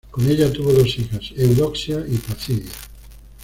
[0.09, 2.71] Con ella tuvo dos hijas, Eudoxia y Placidia.